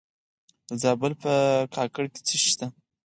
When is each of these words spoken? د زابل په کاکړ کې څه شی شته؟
د 0.69 0.71
زابل 0.81 1.13
په 1.23 1.33
کاکړ 1.75 2.05
کې 2.13 2.19
څه 2.27 2.33
شی 2.41 2.49
شته؟ 2.53 2.67